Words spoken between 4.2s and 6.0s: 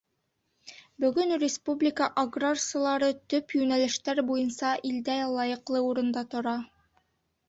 буйынса илдә лайыҡлы